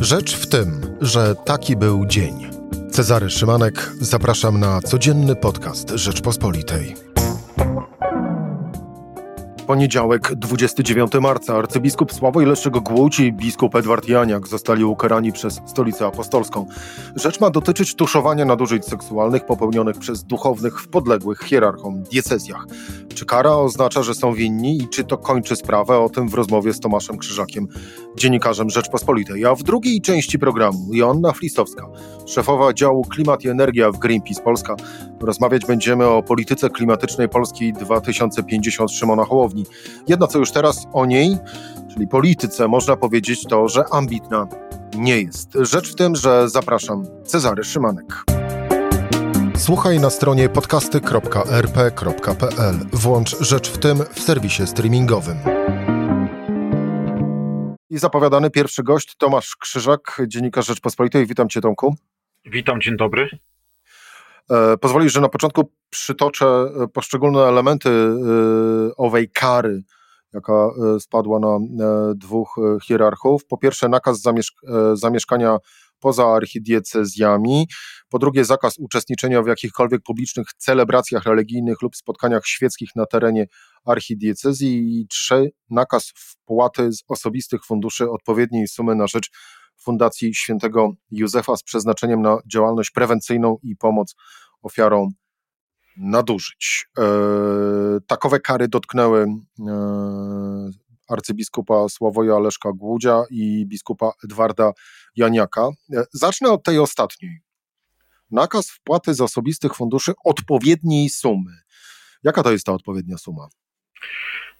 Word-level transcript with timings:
Rzecz 0.00 0.36
w 0.36 0.46
tym, 0.46 0.96
że 1.00 1.34
taki 1.34 1.76
był 1.76 2.06
dzień. 2.06 2.50
Cezary 2.90 3.30
Szymanek, 3.30 3.92
zapraszam 4.00 4.60
na 4.60 4.80
codzienny 4.80 5.36
podcast 5.36 5.90
Rzeczpospolitej. 5.90 6.94
Poniedziałek, 9.70 10.34
29 10.34 11.12
marca, 11.20 11.56
arcybiskup 11.56 12.12
Sławoj 12.12 12.46
Leszczyk 12.46 12.78
Głódź 12.78 13.20
i 13.20 13.32
biskup 13.32 13.74
Edward 13.74 14.08
Janiak 14.08 14.48
zostali 14.48 14.84
ukarani 14.84 15.32
przez 15.32 15.60
Stolicę 15.66 16.06
Apostolską. 16.06 16.66
Rzecz 17.16 17.40
ma 17.40 17.50
dotyczyć 17.50 17.94
tuszowania 17.94 18.44
nadużyć 18.44 18.84
seksualnych 18.84 19.46
popełnionych 19.46 19.98
przez 19.98 20.24
duchownych 20.24 20.80
w 20.80 20.88
podległych 20.88 21.40
hierarchom 21.40 22.02
diecezjach. 22.02 22.66
Czy 23.14 23.26
kara 23.26 23.50
oznacza, 23.50 24.02
że 24.02 24.14
są 24.14 24.34
winni 24.34 24.82
i 24.82 24.88
czy 24.88 25.04
to 25.04 25.18
kończy 25.18 25.56
sprawę? 25.56 25.98
O 25.98 26.08
tym 26.08 26.28
w 26.28 26.34
rozmowie 26.34 26.72
z 26.72 26.80
Tomaszem 26.80 27.18
Krzyżakiem, 27.18 27.68
dziennikarzem 28.16 28.70
Rzeczpospolitej. 28.70 29.46
A 29.46 29.54
w 29.54 29.62
drugiej 29.62 30.00
części 30.00 30.38
programu 30.38 30.94
Joanna 30.94 31.32
Flistowska, 31.32 31.86
szefowa 32.26 32.72
działu 32.72 33.04
Klimat 33.04 33.44
i 33.44 33.48
Energia 33.48 33.92
w 33.92 33.98
Greenpeace 33.98 34.42
Polska. 34.42 34.76
Rozmawiać 35.20 35.66
będziemy 35.66 36.06
o 36.06 36.22
polityce 36.22 36.70
klimatycznej 36.70 37.28
Polski 37.28 37.72
2050 37.72 38.92
Szymona 38.92 39.24
Hołowni. 39.24 39.66
Jedno 40.08 40.26
co 40.26 40.38
już 40.38 40.50
teraz 40.50 40.86
o 40.92 41.06
niej, 41.06 41.38
czyli 41.92 42.08
polityce, 42.08 42.68
można 42.68 42.96
powiedzieć 42.96 43.44
to, 43.44 43.68
że 43.68 43.84
ambitna 43.90 44.46
nie 44.96 45.20
jest. 45.20 45.52
Rzecz 45.60 45.92
w 45.92 45.94
tym, 45.94 46.16
że 46.16 46.48
zapraszam 46.48 47.04
Cezary 47.24 47.64
Szymanek. 47.64 48.24
Słuchaj 49.56 50.00
na 50.00 50.10
stronie 50.10 50.48
podcasty.rp.pl. 50.48 52.74
Włącz 52.92 53.40
Rzecz 53.40 53.70
w 53.70 53.78
tym 53.78 53.98
w 54.12 54.20
serwisie 54.20 54.66
streamingowym. 54.66 55.36
I 57.90 57.98
zapowiadany 57.98 58.50
pierwszy 58.50 58.82
gość 58.82 59.16
Tomasz 59.16 59.56
Krzyżak, 59.56 60.22
dziennikarz 60.26 60.66
Rzeczpospolitej. 60.66 61.26
Witam 61.26 61.48
Cię 61.48 61.60
Tomku. 61.60 61.94
Witam, 62.44 62.80
dzień 62.80 62.96
dobry. 62.96 63.28
E, 64.50 64.76
pozwolisz, 64.76 65.12
że 65.12 65.20
na 65.20 65.28
początku 65.28 65.72
przytoczę 65.90 66.46
e, 66.46 66.88
poszczególne 66.88 67.40
elementy 67.40 67.88
e, 67.88 68.96
owej 68.96 69.30
kary, 69.30 69.82
jaka 70.32 70.70
spadła 71.00 71.38
na 71.38 71.58
dwóch 72.14 72.56
hierarchów. 72.84 73.46
Po 73.46 73.58
pierwsze, 73.58 73.88
nakaz 73.88 74.22
zamieszkania 74.94 75.58
poza 76.00 76.26
archidiecezjami. 76.26 77.66
Po 78.08 78.18
drugie, 78.18 78.44
zakaz 78.44 78.78
uczestniczenia 78.78 79.42
w 79.42 79.46
jakichkolwiek 79.46 80.02
publicznych 80.02 80.46
celebracjach 80.58 81.24
religijnych 81.24 81.82
lub 81.82 81.96
spotkaniach 81.96 82.46
świeckich 82.46 82.90
na 82.96 83.06
terenie 83.06 83.46
archidiecezji. 83.84 85.00
I 85.00 85.06
trzy, 85.08 85.50
nakaz 85.70 86.12
wpłaty 86.16 86.92
z 86.92 87.02
osobistych 87.08 87.64
funduszy 87.64 88.10
odpowiedniej 88.10 88.68
sumy 88.68 88.94
na 88.94 89.06
rzecz 89.06 89.30
Fundacji 89.76 90.34
Świętego 90.34 90.92
Józefa 91.10 91.56
z 91.56 91.62
przeznaczeniem 91.62 92.22
na 92.22 92.38
działalność 92.52 92.90
prewencyjną 92.90 93.58
i 93.62 93.76
pomoc 93.76 94.14
ofiarom 94.62 95.08
nadużyć. 95.96 96.86
E, 96.98 97.02
takowe 98.06 98.40
kary 98.40 98.68
dotknęły 98.68 99.26
e, 99.68 100.70
arcybiskupa 101.10 101.88
Sławoja 101.88 102.38
Leszka 102.38 102.72
Głudzia 102.72 103.22
i 103.30 103.66
biskupa 103.66 104.12
Edwarda 104.24 104.72
Janiaka. 105.16 105.68
E, 105.92 106.04
zacznę 106.12 106.50
od 106.50 106.62
tej 106.62 106.78
ostatniej. 106.78 107.40
Nakaz 108.30 108.70
wpłaty 108.70 109.14
z 109.14 109.20
osobistych 109.20 109.74
funduszy 109.74 110.12
odpowiedniej 110.24 111.08
sumy. 111.08 111.52
Jaka 112.24 112.42
to 112.42 112.52
jest 112.52 112.66
ta 112.66 112.72
odpowiednia 112.72 113.18
suma? 113.18 113.48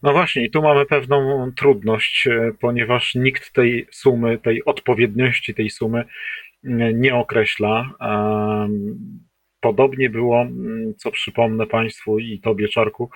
No 0.03 0.13
właśnie, 0.13 0.45
i 0.45 0.51
tu 0.51 0.63
mamy 0.63 0.87
pewną 0.87 1.51
trudność, 1.57 2.27
e, 2.27 2.53
ponieważ 2.61 3.15
nikt 3.15 3.53
tej 3.53 3.87
sumy, 3.91 4.39
tej 4.39 4.65
odpowiedniości 4.65 5.55
tej 5.55 5.71
sumy 5.71 6.05
nie 6.95 7.15
określa. 7.15 7.91
Podobnie 9.61 10.11
było, 10.11 10.47
co 10.99 11.11
przypomnę 11.11 11.67
Państwu 11.67 12.19
i 12.19 12.41
Tobie, 12.41 12.69
Czarku, 12.69 13.11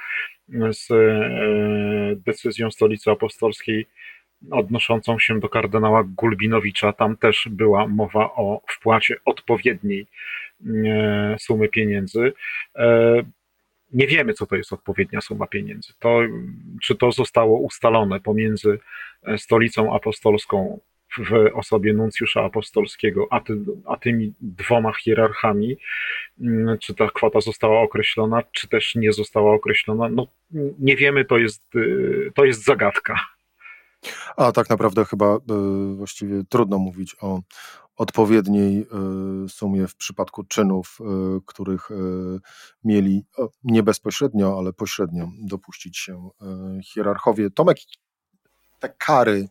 z 0.71 0.91
e, 0.91 2.17
decyzją 2.17 2.71
Stolicy 2.71 3.11
Apostolskiej 3.11 3.87
odnoszącą 4.51 5.19
się 5.19 5.41
do 5.41 5.49
kardynała 5.49 6.05
Gulbinowicza. 6.05 6.93
Tam 6.93 7.17
też 7.17 7.49
była 7.51 7.87
mowa 7.87 8.25
o 8.25 8.61
wpłacie 8.69 9.17
odpowiedniej 9.25 10.07
e, 10.67 11.37
sumy 11.39 11.69
pieniędzy. 11.69 12.33
Nie 13.93 14.07
wiemy, 14.07 14.33
co 14.33 14.47
to 14.47 14.57
jest 14.57 14.73
odpowiednia 14.73 15.21
suma 15.21 15.47
pieniędzy. 15.47 15.93
To, 15.99 16.21
czy 16.83 16.95
to 16.95 17.13
zostało 17.13 17.59
ustalone 17.59 18.21
pomiędzy 18.21 18.79
e, 19.23 19.39
stolicą 19.39 19.95
apostolską 19.95 20.81
w 21.19 21.51
osobie 21.55 21.93
nuncjusza 21.93 22.45
apostolskiego, 22.45 23.27
a, 23.31 23.41
ty, 23.41 23.57
a 23.87 23.97
tymi 23.97 24.35
dwoma 24.41 24.93
hierarchami, 24.93 25.77
mm, 26.41 26.79
czy 26.79 26.95
ta 26.95 27.09
kwota 27.11 27.41
została 27.41 27.81
określona, 27.81 28.43
czy 28.53 28.69
też 28.69 28.95
nie 28.95 29.13
została 29.13 29.55
określona, 29.55 30.09
no 30.09 30.27
nie 30.79 30.97
wiemy, 30.97 31.25
to 31.25 31.39
jest, 31.39 31.63
e, 31.77 32.31
to 32.35 32.45
jest 32.45 32.65
zagadka. 32.65 33.21
A 34.37 34.53
tak 34.53 34.71
naprawdę 34.71 35.05
chyba 35.05 35.37
y, 35.37 35.95
właściwie 35.97 36.45
trudno 36.49 36.79
mówić 36.79 37.17
o, 37.21 37.41
odpowiedniej 37.97 38.87
y, 39.45 39.49
sumie 39.49 39.87
w 39.87 39.97
przypadku 39.97 40.45
czynów, 40.45 40.99
y, 41.01 41.05
których 41.47 41.91
y, 41.91 41.95
mieli 42.85 43.25
nie 43.65 43.83
bezpośrednio, 43.83 44.59
ale 44.59 44.73
pośrednio 44.73 45.29
dopuścić 45.39 45.99
się 45.99 46.31
hierarchowie. 46.85 47.51
Tomek, 47.51 47.77
te 48.81 48.89
kary 48.99 49.49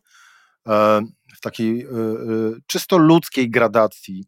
w 1.36 1.42
takiej 1.42 1.88
czysto 2.68 2.98
ludzkiej 2.98 3.50
gradacji, 3.50 4.26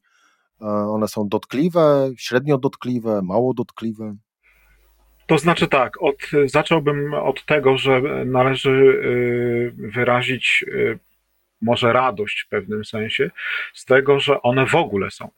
one 0.89 1.07
są 1.07 1.27
dotkliwe, 1.29 2.09
średnio 2.17 2.57
dotkliwe, 2.57 3.21
mało 3.23 3.53
dotkliwe? 3.53 4.15
To 5.27 5.37
znaczy 5.37 5.67
tak, 5.67 6.01
od, 6.01 6.15
zacząłbym 6.45 7.13
od 7.13 7.45
tego, 7.45 7.77
że 7.77 8.01
należy 8.25 9.01
wyrazić 9.77 10.65
może 11.61 11.93
radość 11.93 12.41
w 12.41 12.49
pewnym 12.49 12.85
sensie 12.85 13.31
z 13.73 13.85
tego, 13.85 14.19
że 14.19 14.41
one 14.41 14.65
w 14.65 14.75
ogóle 14.75 15.11
są. 15.11 15.29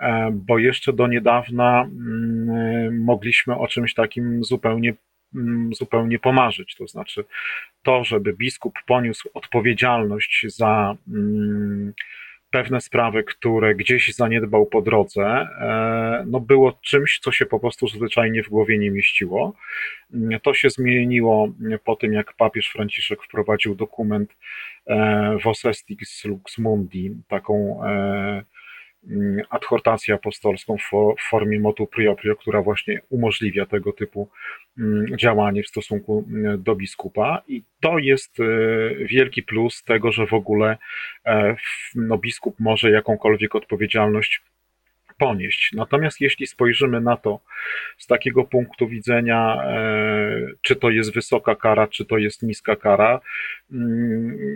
E, 0.00 0.30
bo 0.32 0.58
jeszcze 0.58 0.92
do 0.92 1.06
niedawna 1.06 1.82
mm, 1.82 3.04
mogliśmy 3.04 3.58
o 3.58 3.68
czymś 3.68 3.94
takim 3.94 4.44
zupełnie, 4.44 4.94
zupełnie 5.72 6.18
pomarzyć. 6.18 6.74
To 6.76 6.86
znaczy 6.86 7.24
to, 7.82 8.04
żeby 8.04 8.32
biskup 8.32 8.74
poniósł 8.86 9.28
odpowiedzialność 9.34 10.46
za 10.48 10.96
mm, 11.08 11.92
pewne 12.50 12.80
sprawy, 12.80 13.24
które 13.24 13.74
gdzieś 13.74 14.14
zaniedbał 14.14 14.66
po 14.66 14.82
drodze, 14.82 15.22
e, 15.24 16.24
no 16.26 16.40
było 16.40 16.78
czymś, 16.82 17.18
co 17.18 17.32
się 17.32 17.46
po 17.46 17.60
prostu 17.60 17.88
zwyczajnie 17.88 18.42
w 18.42 18.48
głowie 18.48 18.78
nie 18.78 18.90
mieściło. 18.90 19.54
To 20.42 20.54
się 20.54 20.70
zmieniło 20.70 21.48
po 21.84 21.96
tym, 21.96 22.12
jak 22.12 22.32
papież 22.32 22.70
Franciszek 22.70 23.22
wprowadził 23.22 23.74
dokument 23.74 24.36
e, 24.86 25.38
Vosestis 25.44 26.24
Lux 26.24 26.58
Mundi, 26.58 27.10
taką 27.28 27.84
e, 27.84 28.42
Mm, 28.42 28.44
adhortację 29.50 30.14
apostolską 30.14 30.76
w 31.18 31.30
formie 31.30 31.60
motu 31.60 31.86
proprio, 31.86 32.36
która 32.36 32.62
właśnie 32.62 33.00
umożliwia 33.10 33.66
tego 33.66 33.92
typu 33.92 34.28
mm, 34.78 35.18
działanie 35.18 35.62
w 35.62 35.68
stosunku 35.68 36.24
mm, 36.28 36.62
do 36.62 36.74
biskupa 36.74 37.42
i 37.48 37.62
to 37.80 37.98
jest 37.98 38.40
e, 38.40 38.44
wielki 39.04 39.42
plus 39.42 39.84
tego, 39.84 40.12
że 40.12 40.26
w 40.26 40.32
ogóle 40.32 40.78
e, 41.26 41.56
no, 41.94 42.18
biskup 42.18 42.60
może 42.60 42.90
jakąkolwiek 42.90 43.54
odpowiedzialność 43.54 44.42
ponieść. 45.18 45.70
Natomiast 45.72 46.20
jeśli 46.20 46.46
spojrzymy 46.46 47.00
na 47.00 47.16
to 47.16 47.40
z 47.98 48.06
takiego 48.06 48.44
punktu 48.44 48.88
widzenia, 48.88 49.62
e, 49.64 50.46
czy 50.62 50.76
to 50.76 50.90
jest 50.90 51.14
wysoka 51.14 51.54
kara, 51.54 51.86
czy 51.86 52.04
to 52.04 52.18
jest 52.18 52.42
niska 52.42 52.76
kara, 52.76 53.20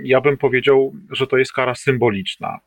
ja 0.02 0.20
bym 0.20 0.36
powiedział, 0.36 0.94
że 1.10 1.26
to 1.26 1.36
jest 1.36 1.52
kara 1.52 1.74
symboliczna 1.74 2.60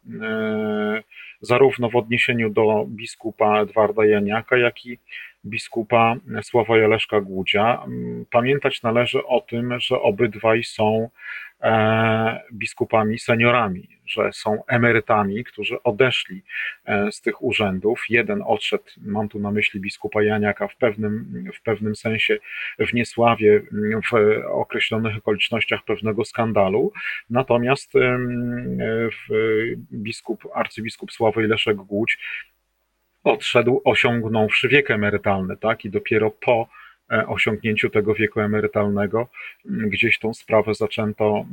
zarówno 1.41 1.89
w 1.89 1.95
odniesieniu 1.95 2.49
do 2.49 2.85
biskupa 2.87 3.61
Edwarda 3.61 4.05
Janiaka, 4.05 4.57
jak 4.57 4.85
i 4.85 4.99
biskupa 5.45 6.15
Sławoja 6.41 6.87
Leszka 6.87 7.21
Głudzia. 7.21 7.85
Pamiętać 8.31 8.83
należy 8.83 9.25
o 9.25 9.41
tym, 9.41 9.79
że 9.79 10.01
obydwaj 10.01 10.63
są 10.63 11.09
e, 11.61 12.41
biskupami 12.53 13.19
seniorami, 13.19 13.87
że 14.05 14.29
są 14.33 14.65
emerytami, 14.67 15.43
którzy 15.43 15.83
odeszli 15.83 16.41
e, 16.85 17.11
z 17.11 17.21
tych 17.21 17.43
urzędów. 17.43 18.03
Jeden 18.09 18.43
odszedł, 18.45 18.83
mam 18.97 19.29
tu 19.29 19.39
na 19.39 19.51
myśli 19.51 19.79
biskupa 19.79 20.23
Janiaka, 20.23 20.67
w 20.67 20.75
pewnym, 20.75 21.43
w 21.53 21.61
pewnym 21.61 21.95
sensie 21.95 22.37
w 22.79 22.93
niesławie, 22.93 23.61
w 24.11 24.13
określonych 24.51 25.17
okolicznościach 25.17 25.83
pewnego 25.83 26.25
skandalu, 26.25 26.91
natomiast 27.29 27.93
biskup, 29.93 30.47
arcybiskup 30.53 31.11
Sławoj 31.11 31.47
Leszek 31.47 31.77
Głódź 31.77 32.17
odszedł 33.23 33.81
osiągnąwszy 33.83 34.67
wiek 34.67 34.91
emerytalny, 34.91 35.57
tak, 35.57 35.85
i 35.85 35.89
dopiero 35.89 36.31
po 36.31 36.67
osiągnięciu 37.27 37.89
tego 37.89 38.13
wieku 38.13 38.39
emerytalnego 38.39 39.27
gdzieś 39.65 40.19
tą 40.19 40.33
sprawę 40.33 40.73
zaczęto 40.73 41.45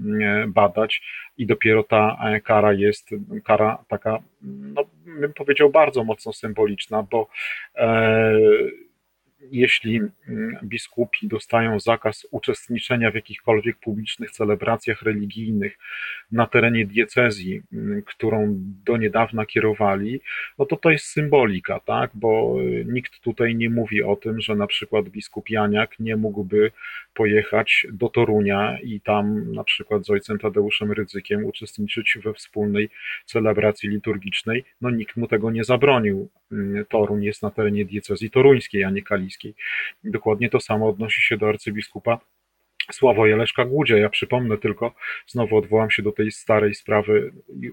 badać. 0.48 1.02
I 1.38 1.46
dopiero 1.46 1.82
ta 1.82 2.18
kara 2.44 2.72
jest 2.72 3.10
kara 3.44 3.84
taka, 3.88 4.18
no, 4.42 4.84
bym 5.06 5.32
powiedział, 5.32 5.70
bardzo 5.70 6.04
mocno 6.04 6.32
symboliczna, 6.32 7.02
bo 7.02 7.28
jeśli 9.40 10.00
mm, 10.28 10.56
biskupi 10.64 11.28
dostają 11.28 11.80
zakaz 11.80 12.26
uczestniczenia 12.30 13.10
w 13.10 13.14
jakichkolwiek 13.14 13.76
publicznych 13.76 14.30
celebracjach 14.30 15.02
religijnych 15.02 15.78
na 16.32 16.46
terenie 16.46 16.86
diecezji, 16.86 17.62
mm, 17.72 18.02
którą 18.02 18.54
do 18.84 18.96
niedawna 18.96 19.46
kierowali, 19.46 20.20
no 20.58 20.66
to 20.66 20.76
to 20.76 20.90
jest 20.90 21.06
symbolika, 21.06 21.80
tak? 21.80 22.10
Bo 22.14 22.56
y, 22.60 22.84
nikt 22.88 23.20
tutaj 23.20 23.56
nie 23.56 23.70
mówi 23.70 24.02
o 24.02 24.16
tym, 24.16 24.40
że 24.40 24.56
na 24.56 24.66
przykład 24.66 25.08
biskup 25.08 25.50
Janiak 25.50 25.98
nie 26.00 26.16
mógłby 26.16 26.70
pojechać 27.14 27.86
do 27.92 28.08
Torunia 28.08 28.78
i 28.82 29.00
tam 29.00 29.52
na 29.52 29.64
przykład 29.64 30.06
z 30.06 30.10
ojcem 30.10 30.38
Tadeuszem 30.38 30.92
Rydzykiem 30.92 31.44
uczestniczyć 31.44 32.18
we 32.24 32.34
wspólnej 32.34 32.88
celebracji 33.24 33.88
liturgicznej. 33.88 34.64
No 34.80 34.90
nikt 34.90 35.16
mu 35.16 35.28
tego 35.28 35.50
nie 35.50 35.64
zabronił. 35.64 36.28
Mm, 36.52 36.84
Toruń 36.84 37.24
jest 37.24 37.42
na 37.42 37.50
terenie 37.50 37.84
diecezji 37.84 38.30
toruńskiej, 38.30 38.84
a 38.84 38.90
nie 38.90 39.02
Dokładnie 40.04 40.50
to 40.50 40.60
samo 40.60 40.88
odnosi 40.88 41.22
się 41.22 41.36
do 41.36 41.48
arcybiskupa 41.48 42.18
Sławoja 42.92 43.36
Leszka 43.36 43.64
Głudzia. 43.64 43.96
Ja 43.96 44.08
przypomnę 44.08 44.58
tylko, 44.58 44.94
znowu 45.26 45.56
odwołam 45.56 45.90
się 45.90 46.02
do 46.02 46.12
tej 46.12 46.32
starej 46.32 46.74
sprawy, 46.74 47.32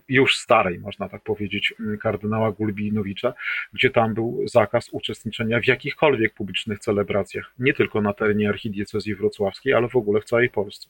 już 0.09 0.37
starej, 0.37 0.79
można 0.79 1.09
tak 1.09 1.21
powiedzieć, 1.21 1.73
mm, 1.79 1.97
kardynała 1.97 2.51
Gulbinowicza, 2.51 3.33
gdzie 3.73 3.89
tam 3.89 4.13
był 4.13 4.47
zakaz 4.47 4.89
uczestniczenia 4.91 5.59
w 5.59 5.67
jakichkolwiek 5.67 6.33
publicznych 6.33 6.79
celebracjach, 6.79 7.53
nie 7.59 7.73
tylko 7.73 8.01
na 8.01 8.13
terenie 8.13 8.49
archidiecezji 8.49 9.15
wrocławskiej, 9.15 9.73
ale 9.73 9.89
w 9.89 9.95
ogóle 9.95 10.21
w 10.21 10.25
całej 10.25 10.49
Polsce. 10.49 10.89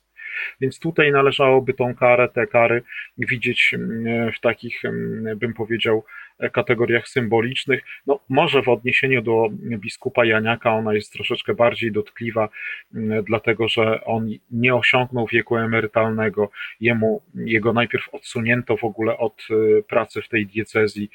Więc 0.62 0.80
tutaj 0.80 1.12
należałoby 1.12 1.74
tą 1.74 1.96
karę, 1.96 2.30
te 2.30 2.48
kary 2.48 2.84
widzieć 3.18 3.74
mm, 3.74 4.32
w 4.32 4.40
takich, 4.40 4.86
mm, 4.86 5.40
bym 5.40 5.54
powiedział, 5.54 6.04
kategoriach 6.54 7.08
symbolicznych. 7.08 7.84
No, 8.08 8.20
może 8.30 8.62
w 8.62 8.70
odniesieniu 8.70 9.22
do 9.22 9.50
biskupa 9.78 10.26
Janiaka 10.26 10.74
ona 10.74 10.94
jest 10.94 11.14
troszeczkę 11.14 11.54
bardziej 11.54 11.92
dotkliwa, 11.92 12.50
mm, 12.94 13.24
dlatego 13.24 13.68
że 13.68 14.04
on 14.06 14.30
nie 14.52 14.76
osiągnął 14.76 15.28
wieku 15.28 15.58
emerytalnego. 15.58 16.52
Jemu, 16.80 17.22
jego 17.36 17.74
najpierw 17.74 18.10
odsunięto 18.14 18.78
w 18.78 18.84
ogóle 18.84 19.18
od 19.18 19.48
y, 19.52 19.84
pracy 19.88 20.22
w 20.22 20.30
tej 20.30 20.46
diecezji 20.46 21.10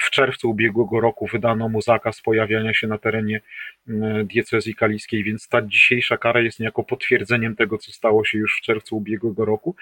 w 0.00 0.10
czerwcu 0.10 0.50
ubiegłego 0.50 1.00
roku 1.00 1.26
wydano 1.26 1.68
mu 1.68 1.82
zakaz 1.82 2.20
pojawiania 2.20 2.74
się 2.74 2.86
na 2.86 2.98
terenie 2.98 3.40
mm, 3.88 4.26
diecezji 4.26 4.74
kaliskiej, 4.74 5.24
więc 5.24 5.48
ta 5.48 5.62
dzisiejsza 5.62 6.16
kara 6.16 6.40
jest 6.40 6.60
niejako 6.60 6.84
potwierdzeniem 6.84 7.56
tego, 7.56 7.78
co 7.78 7.92
stało 7.92 8.24
się 8.24 8.38
już 8.38 8.58
w 8.58 8.60
czerwcu 8.60 8.96
ubiegłego 8.96 9.44
roku. 9.44 9.76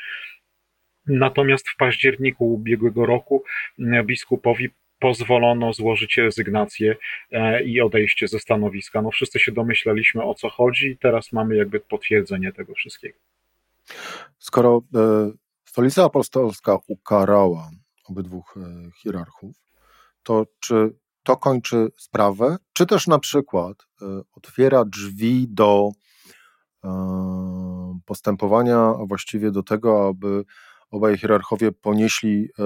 Natomiast 1.08 1.68
w 1.68 1.76
październiku 1.76 2.52
ubiegłego 2.54 3.06
roku 3.06 3.44
mm, 3.78 4.06
biskupowi 4.06 4.70
pozwolono 4.98 5.72
złożyć 5.72 6.16
rezygnację 6.16 6.96
e, 7.32 7.64
i 7.64 7.80
odejście 7.80 8.28
ze 8.28 8.38
stanowiska. 8.38 9.02
No 9.02 9.10
wszyscy 9.10 9.38
się 9.38 9.52
domyślaliśmy 9.52 10.22
o 10.22 10.34
co 10.34 10.48
chodzi 10.48 10.86
i 10.86 10.98
teraz 10.98 11.32
mamy 11.32 11.56
jakby 11.56 11.80
potwierdzenie 11.80 12.52
tego 12.52 12.74
wszystkiego. 12.74 13.18
Skoro 14.38 14.82
e, 14.94 15.30
Stolica 15.64 16.04
Apostolska 16.04 16.78
ukarała 16.86 17.70
obydwu 18.04 18.42
e, 18.56 18.60
hierarchów, 19.02 19.56
to 20.22 20.46
czy 20.60 20.92
to 21.22 21.36
kończy 21.36 21.88
sprawę, 21.96 22.56
czy 22.72 22.86
też 22.86 23.06
na 23.06 23.18
przykład 23.18 23.76
otwiera 24.36 24.84
drzwi 24.84 25.46
do 25.48 25.90
postępowania, 28.06 28.78
a 28.78 29.06
właściwie 29.08 29.50
do 29.50 29.62
tego, 29.62 30.08
aby 30.08 30.44
obaj 30.90 31.18
hierarchowie 31.18 31.72
ponieśli 31.72 32.48
e, 32.58 32.62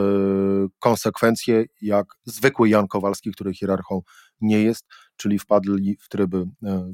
konsekwencje, 0.79 1.65
jak 1.83 2.07
zwykły 2.25 2.69
Jan 2.69 2.89
Kowalski, 2.89 3.33
który 3.33 3.55
hierarchą 3.55 4.03
nie 4.41 4.63
jest, 4.63 4.87
czyli 5.17 5.39
wpadli 5.39 5.97
w 6.01 6.09
tryby 6.09 6.45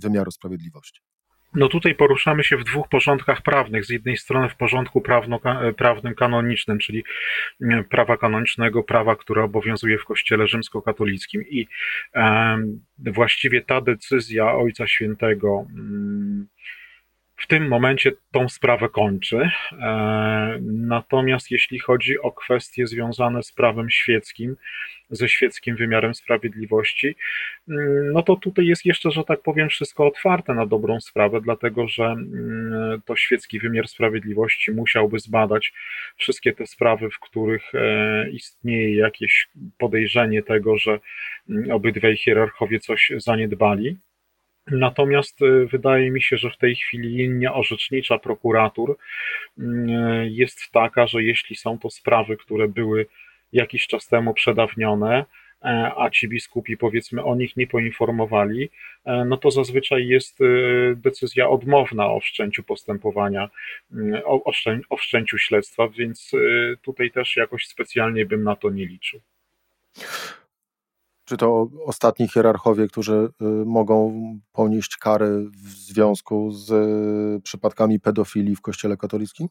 wymiaru 0.02 0.30
sprawiedliwości. 0.30 1.00
No 1.54 1.68
tutaj 1.68 1.94
poruszamy 1.94 2.44
się 2.44 2.56
w 2.56 2.64
dwóch 2.64 2.88
porządkach 2.88 3.42
prawnych. 3.42 3.84
Z 3.84 3.90
jednej 3.90 4.16
strony 4.16 4.48
w 4.48 4.56
porządku 4.56 5.00
prawno, 5.00 5.40
prawnym 5.76 6.14
kanonicznym, 6.14 6.78
czyli 6.78 7.04
prawa 7.90 8.16
kanonicznego, 8.16 8.82
prawa, 8.82 9.16
które 9.16 9.44
obowiązuje 9.44 9.98
w 9.98 10.04
Kościele 10.04 10.46
rzymskokatolickim 10.46 11.42
i 11.42 11.66
e, 12.14 12.58
właściwie 12.98 13.62
ta 13.62 13.80
decyzja 13.80 14.54
Ojca 14.54 14.86
Świętego 14.86 15.66
mm, 15.70 16.07
w 17.38 17.46
tym 17.46 17.68
momencie 17.68 18.12
tą 18.32 18.48
sprawę 18.48 18.88
kończy. 18.88 19.50
E, 19.72 20.58
natomiast 20.62 21.50
jeśli 21.50 21.78
chodzi 21.78 22.18
o 22.18 22.32
kwestie 22.32 22.86
związane 22.86 23.42
z 23.42 23.52
prawem 23.52 23.90
świeckim, 23.90 24.56
ze 25.10 25.28
świeckim 25.28 25.76
wymiarem 25.76 26.14
sprawiedliwości, 26.14 27.16
mm, 27.68 28.12
no 28.12 28.22
to 28.22 28.36
tutaj 28.36 28.66
jest 28.66 28.84
jeszcze, 28.84 29.10
że 29.10 29.24
tak 29.24 29.42
powiem, 29.42 29.68
wszystko 29.68 30.06
otwarte 30.06 30.54
na 30.54 30.66
dobrą 30.66 31.00
sprawę, 31.00 31.40
dlatego 31.40 31.88
że 31.88 32.04
mm, 32.04 33.02
to 33.04 33.16
świecki 33.16 33.58
wymiar 33.58 33.88
sprawiedliwości 33.88 34.70
musiałby 34.70 35.18
zbadać 35.18 35.72
wszystkie 36.16 36.52
te 36.52 36.66
sprawy, 36.66 37.10
w 37.10 37.18
których 37.18 37.74
e, 37.74 38.30
istnieje 38.30 38.96
jakieś 38.96 39.48
podejrzenie 39.78 40.42
tego, 40.42 40.78
że 40.78 40.98
mm, 41.48 41.70
obydwaj 41.70 42.16
hierarchowie 42.16 42.80
coś 42.80 43.12
zaniedbali. 43.16 43.96
Natomiast 44.70 45.42
e, 45.42 45.66
wydaje 45.66 46.10
mi 46.10 46.22
się, 46.22 46.36
że 46.36 46.50
w 46.50 46.56
tej 46.56 46.76
chwili 46.76 47.08
linia 47.08 47.54
orzecznicza 47.54 48.18
prokuratur 48.18 48.96
jest 50.24 50.72
taka, 50.72 51.06
że 51.06 51.22
jeśli 51.22 51.56
są 51.56 51.78
to 51.78 51.90
sprawy, 51.90 52.36
które 52.36 52.68
były 52.68 53.06
jakiś 53.52 53.86
czas 53.86 54.08
temu 54.08 54.34
przedawnione, 54.34 55.24
e, 55.62 55.92
a 55.96 56.10
ci 56.10 56.28
biskupi 56.28 56.76
powiedzmy 56.76 57.24
o 57.24 57.34
nich 57.34 57.56
nie 57.56 57.66
poinformowali, 57.66 58.70
e, 59.04 59.24
no 59.24 59.36
to 59.36 59.50
zazwyczaj 59.50 60.06
jest 60.06 60.40
e, 60.40 60.44
decyzja 60.96 61.48
odmowna 61.48 62.10
o 62.10 62.20
wszczęciu 62.20 62.62
postępowania, 62.62 63.48
o 64.88 64.96
wszczęciu 64.96 65.38
śledztwa, 65.38 65.88
więc 65.88 66.32
tutaj 66.82 67.10
też 67.10 67.36
jakoś 67.36 67.66
specjalnie 67.66 68.26
bym 68.26 68.44
na 68.44 68.56
to 68.56 68.70
nie 68.70 68.86
liczył. 68.86 69.20
Czy 71.28 71.36
to 71.36 71.68
ostatni 71.84 72.28
hierarchowie, 72.28 72.88
którzy 72.88 73.28
mogą 73.66 74.22
ponieść 74.52 74.96
kary 74.96 75.44
w 75.50 75.68
związku 75.68 76.50
z 76.50 76.72
przypadkami 77.42 78.00
pedofilii 78.00 78.56
w 78.56 78.60
Kościele 78.60 78.96
katolickim? 78.96 79.48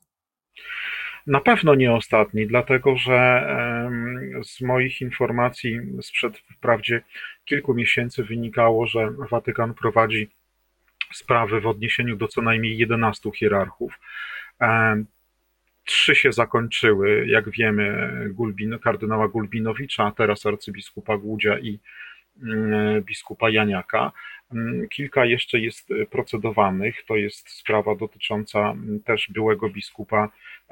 Na 1.27 1.41
pewno 1.41 1.75
nie 1.75 1.93
ostatni, 1.93 2.47
dlatego 2.47 2.95
że 2.95 3.47
z 4.43 4.61
moich 4.61 5.01
informacji 5.01 5.79
sprzed 6.01 6.37
wprawdzie 6.37 7.01
kilku 7.45 7.73
miesięcy 7.73 8.23
wynikało, 8.23 8.87
że 8.87 9.11
Watykan 9.31 9.73
prowadzi 9.73 10.29
sprawy 11.13 11.61
w 11.61 11.67
odniesieniu 11.67 12.15
do 12.15 12.27
co 12.27 12.41
najmniej 12.41 12.77
11 12.77 13.31
hierarchów. 13.31 13.99
Trzy 15.87 16.15
się 16.15 16.31
zakończyły, 16.31 17.27
jak 17.27 17.49
wiemy, 17.49 18.09
Gulbin, 18.33 18.79
kardynała 18.79 19.27
Gulbinowicza, 19.27 20.11
teraz 20.17 20.45
arcybiskupa 20.45 21.17
Głudzia 21.17 21.59
i 21.59 21.79
biskupa 23.01 23.49
Janiaka. 23.49 24.11
Mm, 24.51 24.89
kilka 24.89 25.25
jeszcze 25.25 25.59
jest 25.59 25.89
procedowanych. 26.09 27.05
To 27.07 27.15
jest 27.15 27.49
sprawa 27.49 27.95
dotycząca 27.95 28.59
mm, 28.59 28.99
też 28.99 29.29
byłego 29.29 29.69
biskupa 29.69 30.29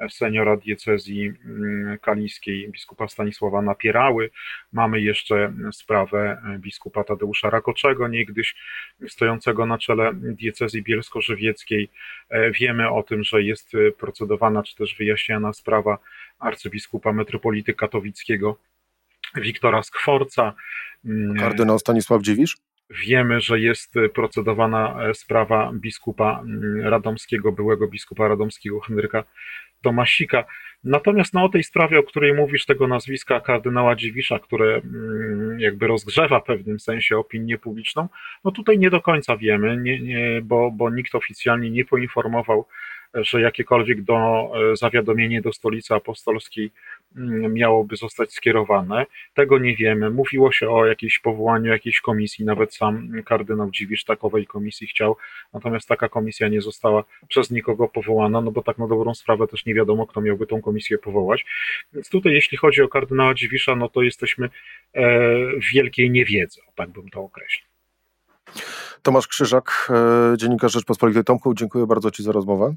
seniora 0.08 0.56
diecezji 0.56 1.32
mm, 1.44 1.98
kaliskiej 1.98 2.68
biskupa 2.68 3.08
Stanisława 3.08 3.62
Napierały. 3.62 4.30
Mamy 4.72 5.00
jeszcze 5.00 5.52
sprawę 5.72 6.42
biskupa 6.58 7.04
Tadeusza 7.04 7.50
Rakoczego, 7.50 8.08
niegdyś 8.08 8.54
stojącego 9.08 9.66
na 9.66 9.78
czele 9.78 10.10
diecezji 10.14 10.82
bielsko-żywieckiej. 10.82 11.88
E, 12.28 12.50
wiemy 12.50 12.90
o 12.90 13.02
tym, 13.02 13.24
że 13.24 13.42
jest 13.42 13.72
procedowana 13.98 14.62
czy 14.62 14.76
też 14.76 14.96
wyjaśniana 14.98 15.52
sprawa 15.52 15.98
arcybiskupa 16.38 17.12
metropolity 17.12 17.74
katowickiego 17.74 18.56
Wiktora 19.36 19.82
Skworca. 19.82 20.52
Mm, 21.04 21.36
Kardynał 21.36 21.78
Stanisław 21.78 22.22
Dziwisz? 22.22 22.56
Wiemy, 22.90 23.40
że 23.40 23.60
jest 23.60 23.94
procedowana 24.14 24.98
sprawa 25.14 25.70
biskupa 25.74 26.40
mm, 26.40 26.80
radomskiego, 26.80 27.52
byłego 27.52 27.88
biskupa 27.88 28.28
radomskiego 28.28 28.80
Henryka 28.80 29.24
Tomasika. 29.82 30.44
Natomiast 30.84 31.34
no, 31.34 31.44
o 31.44 31.48
tej 31.48 31.64
sprawie, 31.64 31.98
o 31.98 32.02
której 32.02 32.34
mówisz, 32.34 32.66
tego 32.66 32.88
nazwiska 32.88 33.40
kardynała 33.40 33.96
Dziwisza, 33.96 34.38
które 34.38 34.74
mm, 34.74 35.60
jakby 35.60 35.86
rozgrzewa 35.86 36.40
w 36.40 36.44
pewnym 36.44 36.80
sensie 36.80 37.18
opinię 37.18 37.58
publiczną, 37.58 38.08
no 38.44 38.50
tutaj 38.50 38.78
nie 38.78 38.90
do 38.90 39.00
końca 39.00 39.36
wiemy, 39.36 39.76
nie, 39.76 40.00
nie, 40.00 40.40
bo, 40.42 40.70
bo 40.70 40.90
nikt 40.90 41.14
oficjalnie 41.14 41.70
nie 41.70 41.84
poinformował 41.84 42.66
że 43.24 43.40
jakiekolwiek 43.40 44.02
do, 44.02 44.50
zawiadomienie 44.74 45.42
do 45.42 45.52
stolicy 45.52 45.94
apostolskiej 45.94 46.70
mm, 47.16 47.54
miałoby 47.54 47.96
zostać 47.96 48.32
skierowane. 48.32 49.06
Tego 49.34 49.58
nie 49.58 49.76
wiemy. 49.76 50.10
Mówiło 50.10 50.52
się 50.52 50.70
o 50.70 50.86
jakimś 50.86 51.18
powołaniu 51.18 51.72
jakiejś 51.72 52.00
komisji, 52.00 52.44
nawet 52.44 52.74
sam 52.74 53.22
kardynał 53.24 53.70
Dziwisz 53.70 54.04
takowej 54.04 54.46
komisji 54.46 54.86
chciał, 54.86 55.16
natomiast 55.52 55.88
taka 55.88 56.08
komisja 56.08 56.48
nie 56.48 56.60
została 56.60 57.04
przez 57.28 57.50
nikogo 57.50 57.88
powołana, 57.88 58.40
no 58.40 58.50
bo 58.50 58.62
tak 58.62 58.78
na 58.78 58.86
dobrą 58.86 59.14
sprawę 59.14 59.46
też 59.46 59.66
nie 59.66 59.74
wiadomo, 59.74 60.06
kto 60.06 60.20
miałby 60.20 60.46
tą 60.46 60.62
komisję 60.62 60.98
powołać. 60.98 61.46
Więc 61.92 62.10
tutaj, 62.10 62.32
jeśli 62.32 62.58
chodzi 62.58 62.82
o 62.82 62.88
kardynała 62.88 63.34
Dziwisza, 63.34 63.76
no 63.76 63.88
to 63.88 64.02
jesteśmy 64.02 64.48
w 65.62 65.72
wielkiej 65.74 66.10
niewiedzy, 66.10 66.60
tak 66.74 66.90
bym 66.90 67.08
to 67.08 67.20
określił. 67.20 67.66
Tomasz 69.02 69.28
Krzyżak, 69.28 69.88
e, 69.90 70.36
dziennikarz 70.36 70.72
Rzeczpospolitej. 70.72 71.24
Tomku, 71.24 71.54
dziękuję 71.54 71.86
bardzo 71.86 72.10
Ci 72.10 72.22
za 72.22 72.32
rozmowę. 72.32 72.74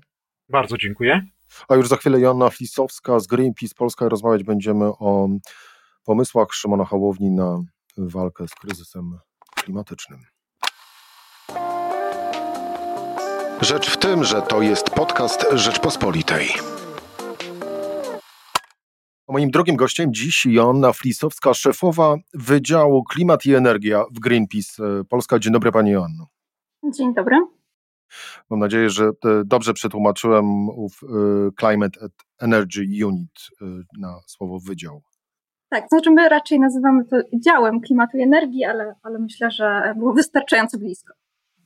Bardzo 0.49 0.77
dziękuję. 0.77 1.21
A 1.67 1.75
już 1.75 1.87
za 1.87 1.95
chwilę 1.95 2.19
Joanna 2.19 2.49
Flisowska 2.49 3.19
z 3.19 3.27
Greenpeace 3.27 3.75
Polska. 3.77 4.09
Rozmawiać 4.09 4.43
będziemy 4.43 4.85
o 4.85 5.27
pomysłach 6.05 6.53
Szymona 6.53 6.85
Hołowni 6.85 7.31
na 7.31 7.59
walkę 7.97 8.47
z 8.47 8.55
kryzysem 8.55 9.19
klimatycznym. 9.55 10.19
Rzecz 13.61 13.89
w 13.89 13.97
tym, 13.97 14.23
że 14.23 14.41
to 14.41 14.61
jest 14.61 14.89
podcast 14.89 15.45
Rzeczpospolitej. 15.53 16.47
Moim 19.27 19.51
drugim 19.51 19.75
gościem 19.75 20.13
dziś 20.13 20.45
Joanna 20.45 20.93
Flisowska, 20.93 21.53
szefowa 21.53 22.15
Wydziału 22.33 23.03
Klimat 23.03 23.45
i 23.45 23.53
Energia 23.53 24.03
w 24.11 24.19
Greenpeace 24.19 24.83
Polska. 25.09 25.39
Dzień 25.39 25.53
dobry 25.53 25.71
Pani 25.71 25.91
Joanno. 25.91 26.27
Dzień 26.97 27.13
dobry. 27.13 27.58
Mam 28.49 28.59
nadzieję, 28.59 28.89
że 28.89 29.05
e, 29.05 29.09
dobrze 29.45 29.73
przetłumaczyłem 29.73 30.69
ów 30.69 30.99
e, 31.03 31.07
Climate 31.59 31.99
Energy 32.39 33.05
Unit 33.05 33.49
na 33.99 34.19
słowo 34.27 34.59
wydział. 34.59 35.01
Tak, 35.69 35.87
znaczy 35.89 36.11
my 36.11 36.29
raczej 36.29 36.59
nazywamy 36.59 37.05
to 37.05 37.17
działem 37.33 37.81
klimatu 37.81 38.17
i 38.17 38.21
energii, 38.21 38.65
ale, 38.65 38.95
ale 39.03 39.19
myślę, 39.19 39.51
że 39.51 39.93
było 39.97 40.13
wystarczająco 40.13 40.77
blisko 40.77 41.13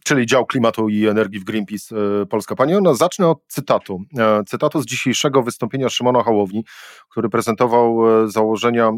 czyli 0.04 0.26
dział 0.26 0.46
klimatu 0.46 0.90
i 0.90 1.08
energii 1.08 1.40
w 1.40 1.44
Greenpeace 1.44 1.96
e, 2.22 2.26
Polska. 2.26 2.56
Pani 2.56 2.76
Ona, 2.76 2.94
zacznę 2.94 3.28
od 3.28 3.38
cytatu. 3.48 4.02
E, 4.18 4.44
cytatu 4.48 4.82
z 4.82 4.86
dzisiejszego 4.86 5.44
wystąpienia 5.44 5.90
Szymona 5.90 6.24
Hołowni, 6.24 6.66
który 7.10 7.30
prezentował 7.30 8.24
e, 8.24 8.30
założenia 8.30 8.92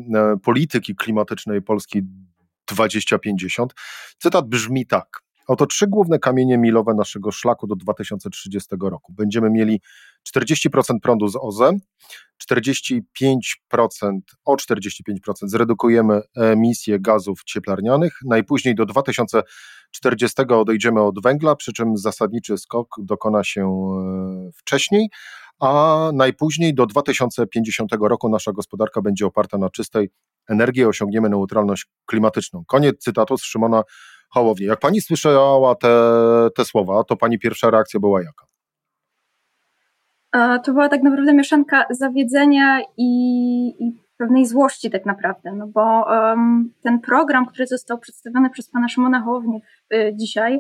polityki 0.43 0.95
klimatycznej 0.95 1.61
Polski 1.61 2.01
2050. 2.67 3.73
Cytat 4.17 4.49
brzmi 4.49 4.85
tak. 4.85 5.25
Oto 5.47 5.65
trzy 5.65 5.87
główne 5.87 6.19
kamienie 6.19 6.57
milowe 6.57 6.93
naszego 6.93 7.31
szlaku 7.31 7.67
do 7.67 7.75
2030 7.75 8.69
roku. 8.81 9.13
Będziemy 9.13 9.49
mieli 9.49 9.81
40% 10.35 10.99
prądu 11.01 11.27
z 11.27 11.35
OZE, 11.35 11.71
45%, 12.51 13.01
o 14.45 14.55
45% 14.55 14.87
zredukujemy 15.41 16.21
emisję 16.35 16.99
gazów 16.99 17.43
cieplarnianych, 17.43 18.19
najpóźniej 18.25 18.75
do 18.75 18.85
2040 18.85 20.41
odejdziemy 20.41 21.01
od 21.01 21.23
węgla, 21.23 21.55
przy 21.55 21.73
czym 21.73 21.97
zasadniczy 21.97 22.57
skok 22.57 22.87
dokona 22.99 23.43
się 23.43 23.67
e, 23.67 24.51
wcześniej, 24.55 25.09
a 25.59 26.11
najpóźniej 26.13 26.73
do 26.73 26.85
2050 26.85 27.91
roku 28.01 28.29
nasza 28.29 28.51
gospodarka 28.51 29.01
będzie 29.01 29.25
oparta 29.25 29.57
na 29.57 29.69
czystej 29.69 30.09
energii, 30.49 30.85
osiągniemy 30.85 31.29
neutralność 31.29 31.85
klimatyczną. 32.05 32.63
Koniec 32.67 32.97
cytatu 32.99 33.37
z 33.37 33.43
Szymona 33.43 33.83
Hołowni. 34.35 34.65
Jak 34.65 34.79
pani 34.79 35.01
słyszała 35.01 35.75
te, 35.75 35.89
te 36.55 36.65
słowa, 36.65 37.03
to 37.03 37.15
pani 37.15 37.39
pierwsza 37.39 37.69
reakcja 37.69 37.99
była 37.99 38.21
jaka? 38.21 38.45
To 40.63 40.73
była 40.73 40.89
tak 40.89 41.03
naprawdę 41.03 41.33
mieszanka 41.33 41.85
zawiedzenia 41.89 42.81
i, 42.97 43.07
i 43.79 44.05
pewnej 44.17 44.45
złości 44.45 44.89
tak 44.89 45.05
naprawdę, 45.05 45.51
no 45.51 45.67
bo 45.67 46.05
um, 46.07 46.73
ten 46.83 46.99
program, 46.99 47.45
który 47.45 47.67
został 47.67 47.97
przedstawiony 47.99 48.49
przez 48.49 48.69
pana 48.69 48.89
Szymona 48.89 49.21
Hołownię 49.21 49.59
y, 49.93 50.13
dzisiaj, 50.15 50.59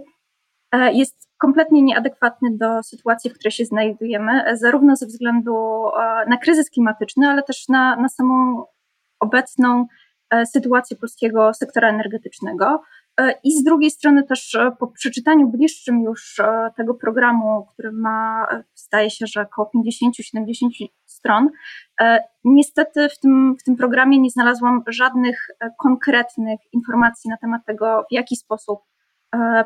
y, 0.75 0.93
jest 0.93 1.29
kompletnie 1.37 1.81
nieadekwatny 1.81 2.57
do 2.57 2.83
sytuacji, 2.83 3.29
w 3.29 3.33
której 3.33 3.51
się 3.51 3.65
znajdujemy, 3.65 4.57
zarówno 4.57 4.95
ze 4.95 5.05
względu 5.05 5.55
y, 5.87 6.29
na 6.29 6.37
kryzys 6.37 6.69
klimatyczny, 6.69 7.27
ale 7.27 7.43
też 7.43 7.67
na, 7.67 7.95
na 7.95 8.09
samą 8.09 8.65
obecną 9.19 9.85
sytuację 10.45 10.97
polskiego 10.97 11.53
sektora 11.53 11.89
energetycznego. 11.89 12.81
E, 13.19 13.33
I 13.43 13.51
z 13.51 13.63
drugiej 13.63 13.91
strony 13.91 14.23
też 14.23 14.55
e, 14.55 14.71
po 14.79 14.87
przeczytaniu 14.87 15.47
bliższym 15.47 16.03
już 16.03 16.39
e, 16.39 16.71
tego 16.77 16.93
programu, 16.93 17.67
który 17.73 17.91
ma, 17.91 18.47
zdaje 18.75 19.09
się, 19.09 19.27
że 19.27 19.41
około 19.41 19.71
50-70 19.75 20.87
stron, 21.05 21.49
niestety 22.43 23.09
w 23.09 23.19
tym, 23.19 23.55
w 23.59 23.63
tym 23.63 23.75
programie 23.75 24.19
nie 24.19 24.29
znalazłam 24.29 24.83
żadnych 24.87 25.47
konkretnych 25.79 26.59
informacji 26.73 27.29
na 27.29 27.37
temat 27.37 27.61
tego, 27.65 28.05
w 28.09 28.13
jaki 28.13 28.35
sposób 28.35 28.79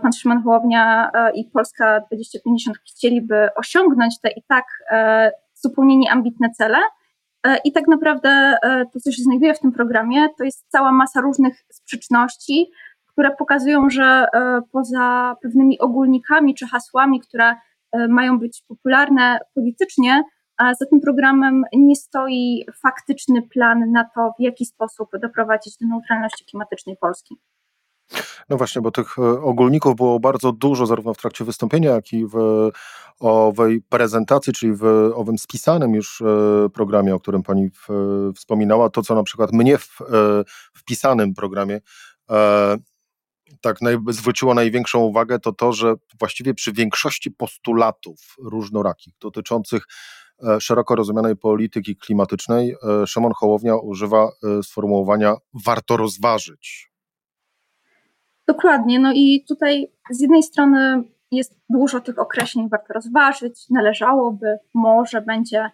pan 0.02 0.14
Szymon 0.14 0.44
Hołownia 0.44 1.12
i 1.36 1.46
Polska 1.46 2.00
2050 2.00 2.78
chcieliby 2.78 3.48
osiągnąć 3.56 4.20
te 4.22 4.30
i 4.30 4.44
tak 4.48 4.66
zupełnie 5.54 5.98
nieambitne 5.98 6.50
cele. 6.50 6.78
I 7.64 7.72
tak 7.72 7.88
naprawdę 7.88 8.58
to, 8.94 9.00
co 9.00 9.12
się 9.12 9.24
znajduje 9.24 9.54
w 9.54 9.60
tym 9.60 9.72
programie, 9.72 10.28
to 10.38 10.44
jest 10.44 10.66
cała 10.70 10.92
masa 10.92 11.22
różnych 11.22 11.66
sprzeczności, 11.72 12.72
które 13.20 13.36
pokazują, 13.36 13.90
że 13.90 14.04
e, 14.04 14.62
poza 14.72 15.36
pewnymi 15.42 15.80
ogólnikami 15.80 16.56
czy 16.56 16.68
hasłami, 16.68 17.20
które 17.20 17.56
e, 17.92 18.08
mają 18.08 18.40
być 18.40 18.64
popularne 18.68 19.40
politycznie, 19.56 20.24
za 20.80 20.86
tym 20.86 21.02
programem 21.02 21.64
nie 21.74 21.96
stoi 21.96 22.66
faktyczny 22.82 23.42
plan 23.42 23.92
na 23.92 24.04
to, 24.16 24.32
w 24.40 24.42
jaki 24.42 24.66
sposób 24.66 25.10
doprowadzić 25.22 25.78
do 25.82 25.88
neutralności 25.88 26.46
klimatycznej 26.46 26.98
Polski. 27.02 27.36
No 28.50 28.58
właśnie, 28.58 28.82
bo 28.82 28.92
tych 28.92 29.20
e, 29.20 29.42
ogólników 29.42 29.96
było 29.96 30.20
bardzo 30.20 30.52
dużo, 30.52 30.86
zarówno 30.86 31.14
w 31.14 31.18
trakcie 31.18 31.46
wystąpienia, 31.46 31.92
jak 31.92 32.14
i 32.14 32.26
w 32.26 32.70
owej 33.20 33.82
prezentacji, 33.82 34.54
czyli 34.54 34.74
w 34.74 34.84
owym 35.16 35.38
spisanym 35.38 35.96
już 35.96 36.24
programie, 36.74 37.16
o 37.16 37.20
którym 37.20 37.44
pani 37.44 37.70
wspominała. 38.36 38.90
To, 38.90 39.02
co 39.02 39.16
na 39.16 39.24
przykład 39.24 39.54
mnie 39.54 39.78
w 39.78 39.98
wpisanym 40.74 41.34
programie 41.34 41.80
tak 43.62 43.82
naj, 43.82 43.98
zwróciło 44.10 44.54
największą 44.54 45.00
uwagę, 45.00 45.40
to 45.40 45.54
to, 45.54 45.74
że 45.74 45.94
właściwie 46.20 46.54
przy 46.54 46.74
większości 46.74 47.32
postulatów 47.32 48.36
różnorakich 48.44 49.14
dotyczących 49.22 49.84
e, 50.48 50.62
szeroko 50.62 50.96
rozumianej 50.96 51.36
polityki 51.36 51.96
klimatycznej, 51.96 52.76
e, 53.04 53.08
Szymon 53.08 53.32
Hołownia 53.36 53.76
używa 53.76 54.30
e, 54.60 54.64
sformułowania 54.64 55.36
warto 55.66 55.98
rozważyć. 55.98 56.92
Dokładnie, 58.48 59.00
no 59.00 59.12
i 59.16 59.46
tutaj 59.48 59.88
z 60.12 60.22
jednej 60.22 60.44
strony 60.44 61.04
jest 61.32 61.56
dużo 61.70 62.00
tych 62.00 62.20
określeń, 62.20 62.70
warto 62.70 62.94
rozważyć, 62.94 63.70
należałoby, 63.70 64.58
może 64.74 65.22
będzie 65.22 65.70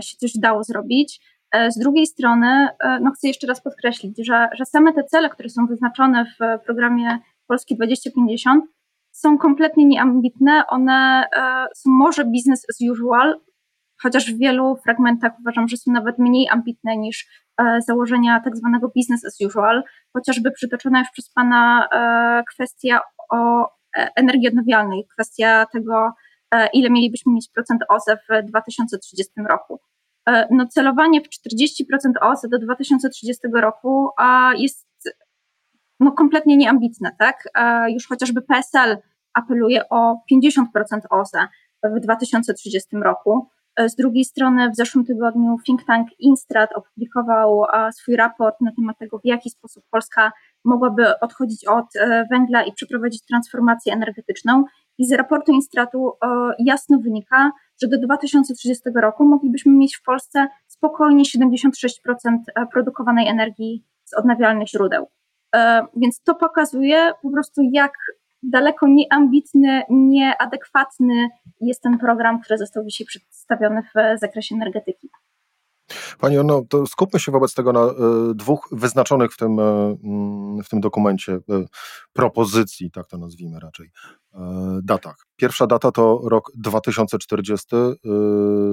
się 0.00 0.16
coś 0.16 0.32
dało 0.38 0.64
zrobić, 0.64 1.20
z 1.54 1.78
drugiej 1.78 2.06
strony, 2.06 2.68
e, 2.80 3.00
no 3.00 3.10
chcę 3.10 3.28
jeszcze 3.28 3.46
raz 3.46 3.62
podkreślić, 3.62 4.26
że, 4.26 4.48
że 4.58 4.64
same 4.64 4.92
te 4.92 5.04
cele, 5.04 5.30
które 5.30 5.48
są 5.48 5.66
wyznaczone 5.66 6.24
w 6.24 6.64
programie 6.64 7.18
Polski 7.46 7.76
2050, 7.76 8.64
są 9.10 9.38
kompletnie 9.38 9.84
nieambitne. 9.84 10.62
One 10.68 11.26
e, 11.36 11.66
są 11.76 11.90
może 11.90 12.24
business 12.24 12.66
as 12.70 12.90
usual, 12.90 13.40
chociaż 14.02 14.34
w 14.34 14.38
wielu 14.38 14.76
fragmentach 14.84 15.32
uważam, 15.40 15.68
że 15.68 15.76
są 15.76 15.92
nawet 15.92 16.18
mniej 16.18 16.48
ambitne 16.48 16.96
niż 16.96 17.48
założenia 17.86 18.40
tak 18.44 18.56
zwanego 18.56 18.88
business 18.96 19.24
as 19.24 19.40
usual, 19.46 19.82
chociażby 20.16 20.50
przytoczona 20.50 20.98
już 20.98 21.08
przez 21.12 21.30
Pana 21.32 21.88
kwestia 22.52 23.00
o 23.30 23.68
energii 24.16 24.48
odnawialnej, 24.48 25.06
kwestia 25.12 25.66
tego, 25.72 26.12
ile 26.72 26.90
mielibyśmy 26.90 27.32
mieć 27.32 27.50
procent 27.54 27.80
OZE 27.88 28.16
w 28.16 28.46
2030 28.46 29.32
roku. 29.48 29.80
E, 30.28 30.48
no 30.50 30.66
celowanie 30.66 31.20
w 31.20 31.28
40% 31.28 31.84
OZE 32.20 32.48
do 32.48 32.58
2030 32.58 33.42
roku 33.54 34.10
jest 34.56 34.88
no 36.00 36.12
kompletnie 36.12 36.56
nieambitne, 36.56 37.10
tak? 37.18 37.48
Już 37.88 38.08
chociażby 38.08 38.42
PSL 38.42 38.98
apeluje 39.34 39.88
o 39.88 40.22
50% 40.32 40.64
OZE 41.10 41.48
w 41.82 42.00
2030 42.00 42.96
roku. 42.96 43.48
E, 43.78 43.88
z 43.88 43.94
drugiej 43.94 44.24
strony 44.24 44.70
w 44.70 44.76
zeszłym 44.76 45.04
tygodniu 45.04 45.56
think 45.66 45.84
tank 45.84 46.08
Instrat 46.18 46.70
opublikował 46.74 47.62
swój 47.92 48.16
raport 48.16 48.60
na 48.60 48.72
temat 48.72 48.98
tego, 48.98 49.18
w 49.18 49.24
jaki 49.24 49.50
sposób 49.50 49.84
Polska 49.90 50.32
mogłaby 50.64 51.18
odchodzić 51.20 51.66
od 51.66 51.96
e, 51.96 52.26
węgla 52.30 52.62
i 52.62 52.72
przeprowadzić 52.72 53.22
transformację 53.26 53.92
energetyczną. 53.92 54.64
I 54.98 55.06
z 55.06 55.12
raportu 55.12 55.52
Instratu 55.52 56.12
jasno 56.58 56.98
wynika, 56.98 57.50
że 57.82 57.88
do 57.88 57.98
2030 57.98 58.82
roku 59.02 59.24
moglibyśmy 59.24 59.72
mieć 59.72 59.96
w 59.96 60.02
Polsce 60.02 60.46
spokojnie 60.66 61.24
76% 61.24 61.88
e, 62.54 62.66
produkowanej 62.66 63.28
energii 63.28 63.84
z 64.04 64.14
odnawialnych 64.14 64.68
źródeł. 64.68 65.06
E, 65.56 65.86
więc 65.96 66.22
to 66.22 66.34
pokazuje 66.34 67.12
po 67.22 67.30
prostu, 67.30 67.62
jak 67.72 67.92
daleko 68.42 68.86
nieambitny, 68.88 69.82
nieadekwatny 69.90 71.28
jest 71.60 71.82
ten 71.82 71.98
program, 71.98 72.40
który 72.40 72.58
został 72.58 72.84
dzisiaj 72.84 73.06
przedstawiony 73.06 73.82
w 73.82 74.20
zakresie 74.20 74.54
energetyki. 74.54 75.08
Pani 76.18 76.36
no 76.44 76.62
to 76.68 76.86
skupmy 76.86 77.20
się 77.20 77.32
wobec 77.32 77.54
tego 77.54 77.72
na 77.72 77.86
y, 77.86 78.34
dwóch 78.34 78.68
wyznaczonych 78.72 79.32
w 79.32 79.36
tym, 79.36 79.58
y, 79.58 80.62
w 80.64 80.68
tym 80.68 80.80
dokumencie 80.80 81.32
y, 81.32 81.40
propozycji, 82.12 82.90
tak 82.90 83.06
to 83.06 83.18
nazwijmy 83.18 83.60
raczej, 83.60 83.90
datach. 84.82 85.16
Pierwsza 85.36 85.66
data 85.66 85.92
to 85.92 86.20
rok 86.24 86.50
2040, 86.56 87.66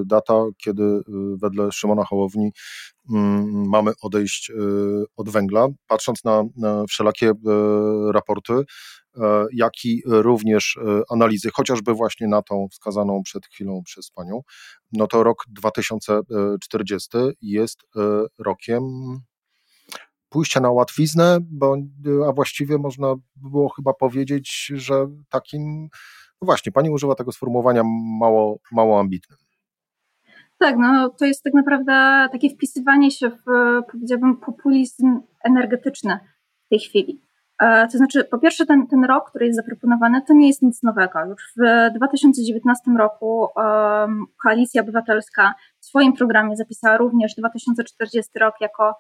data, 0.05 0.45
kiedy 0.57 1.01
wedle 1.41 1.71
Szymona 1.71 2.05
Hołowni 2.05 2.51
mm, 3.13 3.69
mamy 3.69 3.91
odejść 4.01 4.51
od 5.17 5.29
węgla. 5.29 5.67
Patrząc 5.87 6.23
na, 6.23 6.43
wszelakie 6.87 7.33
raporty, 8.11 8.63
E, 9.17 9.45
jak 9.53 9.85
i 9.85 10.01
również 10.05 10.77
e, 10.77 11.01
analizy, 11.09 11.49
chociażby 11.53 11.93
właśnie 11.93 12.27
na 12.27 12.41
tą 12.41 12.67
wskazaną 12.71 13.21
przed 13.23 13.45
chwilą 13.45 13.81
przez 13.85 14.11
Panią, 14.11 14.41
no 14.93 15.07
to 15.07 15.23
rok 15.23 15.43
2040 15.49 17.09
jest 17.41 17.79
e, 17.95 17.99
rokiem 18.39 18.83
pójścia 20.35 20.59
na 20.59 20.71
łatwiznę, 20.71 21.37
bo, 21.41 21.77
a 22.29 22.33
właściwie 22.33 22.77
można 22.77 23.15
by 23.15 23.49
było 23.49 23.69
chyba 23.69 23.93
powiedzieć, 23.93 24.71
że 24.75 25.07
takim, 25.29 25.81
no 26.41 26.45
właśnie, 26.45 26.71
Pani 26.71 26.89
używa 26.89 27.15
tego 27.15 27.31
sformułowania 27.31 27.83
mało, 28.19 28.59
mało 28.71 28.99
ambitnym. 28.99 29.37
Tak, 30.59 30.75
no 30.77 31.09
to 31.09 31.25
jest 31.25 31.43
tak 31.43 31.53
naprawdę 31.53 32.27
takie 32.31 32.49
wpisywanie 32.49 33.11
się 33.11 33.29
w, 33.29 33.43
powiedziałabym, 33.91 34.37
populizm 34.37 35.19
energetyczny 35.43 36.19
w 36.65 36.69
tej 36.69 36.79
chwili. 36.79 37.21
E, 37.61 37.87
to 37.87 37.97
znaczy, 37.97 38.23
po 38.23 38.37
pierwsze, 38.37 38.65
ten, 38.65 38.87
ten 38.87 39.05
rok, 39.05 39.29
który 39.29 39.45
jest 39.45 39.59
zaproponowany, 39.59 40.21
to 40.21 40.33
nie 40.33 40.47
jest 40.47 40.61
nic 40.61 40.83
nowego. 40.83 41.19
Już 41.25 41.53
w 41.57 41.93
2019 41.97 42.91
roku 42.97 43.47
um, 43.55 44.25
Koalicja 44.43 44.81
Obywatelska 44.81 45.53
w 45.79 45.85
swoim 45.85 46.13
programie 46.13 46.55
zapisała 46.55 46.97
również 46.97 47.35
2040 47.35 48.39
rok 48.39 48.55
jako 48.61 48.95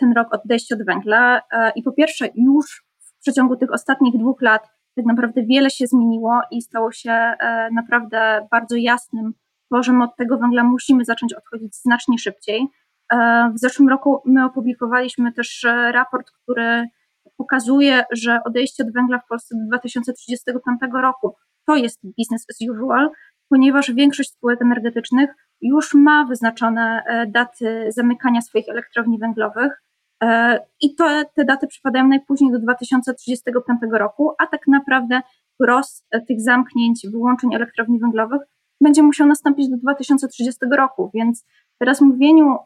ten 0.00 0.12
rok 0.12 0.28
odejścia 0.34 0.74
od 0.74 0.86
węgla. 0.86 1.42
E, 1.52 1.72
I 1.76 1.82
po 1.82 1.92
pierwsze, 1.92 2.28
już 2.34 2.84
w 2.98 3.20
przeciągu 3.20 3.56
tych 3.56 3.72
ostatnich 3.72 4.18
dwóch 4.18 4.42
lat 4.42 4.62
tak 4.96 5.06
naprawdę 5.06 5.42
wiele 5.42 5.70
się 5.70 5.86
zmieniło 5.86 6.40
i 6.50 6.62
stało 6.62 6.92
się 6.92 7.10
e, 7.12 7.68
naprawdę 7.72 8.46
bardzo 8.50 8.76
jasnym, 8.76 9.32
to, 9.70 9.82
że 9.82 9.92
my 9.92 10.04
od 10.04 10.16
tego 10.16 10.38
węgla 10.38 10.64
musimy 10.64 11.04
zacząć 11.04 11.34
odchodzić 11.34 11.76
znacznie 11.76 12.18
szybciej. 12.18 12.68
E, 13.12 13.50
w 13.54 13.58
zeszłym 13.58 13.88
roku 13.88 14.22
my 14.26 14.44
opublikowaliśmy 14.44 15.32
też 15.32 15.64
e, 15.64 15.92
raport, 15.92 16.30
który 16.30 16.88
pokazuje, 17.36 18.04
że 18.12 18.40
odejście 18.44 18.84
od 18.84 18.92
węgla 18.92 19.18
w 19.18 19.26
Polsce 19.26 19.54
do 19.58 19.66
2035 19.66 20.80
roku 21.02 21.36
to 21.66 21.76
jest 21.76 22.00
business 22.02 22.46
as 22.50 22.68
usual, 22.70 23.10
ponieważ 23.48 23.92
większość 23.92 24.30
spółek 24.30 24.62
energetycznych 24.62 25.30
już 25.62 25.94
ma 25.94 26.24
wyznaczone 26.24 27.02
e, 27.06 27.26
daty 27.26 27.86
zamykania 27.88 28.40
swoich 28.40 28.68
elektrowni 28.68 29.18
węglowych. 29.18 29.82
E, 30.22 30.58
I 30.80 30.94
to, 30.94 31.24
te 31.34 31.44
daty 31.44 31.66
przypadają 31.66 32.08
najpóźniej 32.08 32.52
do 32.52 32.58
2035 32.58 33.80
roku, 33.92 34.32
a 34.38 34.46
tak 34.46 34.66
naprawdę 34.66 35.20
wzrost 35.60 36.06
tych 36.28 36.40
zamknięć, 36.40 37.06
wyłączeń 37.12 37.54
elektrowni 37.54 37.98
węglowych 37.98 38.40
będzie 38.82 39.02
musiał 39.02 39.26
nastąpić 39.26 39.68
do 39.68 39.76
2030 39.76 40.60
roku, 40.72 41.10
więc 41.14 41.46
teraz 41.78 42.00